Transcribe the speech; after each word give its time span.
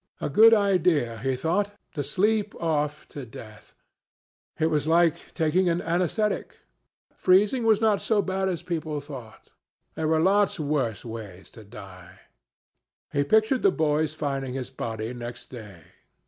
A 0.19 0.29
good 0.31 0.51
idea, 0.51 1.19
he 1.19 1.35
thought, 1.35 1.73
to 1.93 2.01
sleep 2.01 2.55
off 2.55 3.07
to 3.09 3.23
death. 3.23 3.75
It 4.57 4.71
was 4.71 4.87
like 4.87 5.31
taking 5.35 5.69
an 5.69 5.77
anæsthetic. 5.79 6.53
Freezing 7.13 7.65
was 7.65 7.81
not 7.81 8.01
so 8.01 8.23
bad 8.23 8.49
as 8.49 8.63
people 8.63 8.99
thought. 8.99 9.51
There 9.93 10.07
were 10.07 10.19
lots 10.19 10.59
worse 10.59 11.05
ways 11.05 11.51
to 11.51 11.63
die. 11.63 12.21
He 13.13 13.23
pictured 13.23 13.61
the 13.61 13.69
boys 13.69 14.15
finding 14.15 14.55
his 14.55 14.71
body 14.71 15.13
next 15.13 15.51
day. 15.51 15.83